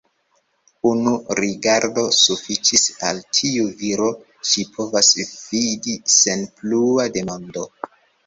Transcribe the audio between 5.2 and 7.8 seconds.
fidi sen plua demando.